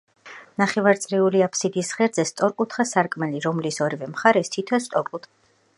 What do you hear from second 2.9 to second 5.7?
სარკმელი, რომლის ორივე მხარეს თითო სწორკუთხა ნიშია.